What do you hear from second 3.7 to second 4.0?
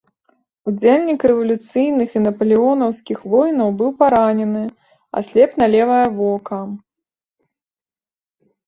быў